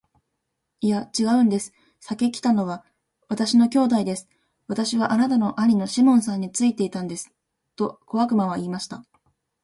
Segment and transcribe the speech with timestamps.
[0.81, 1.73] 「いや、ちがうんです。
[1.99, 2.83] 先来たのは
[3.29, 4.27] 私の兄弟です。
[4.65, 7.31] 私はあなたの兄さんのシモンについていたんです。」
[7.77, 9.05] と小悪魔は言いました。